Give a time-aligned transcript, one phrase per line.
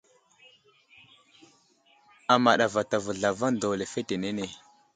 [2.33, 4.45] Amaɗ avatavo zlavaŋ daw lefetenene.